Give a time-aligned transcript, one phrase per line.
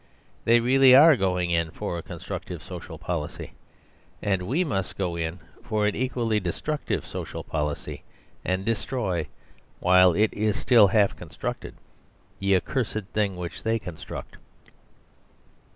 [0.45, 3.51] They really are going in for a constructive social policy.
[4.19, 8.01] And we must go in for an equally destructive social policy;
[8.43, 9.27] and destroy,
[9.79, 11.75] while it is still half constructed,
[12.39, 14.37] the accursed thing which they construct.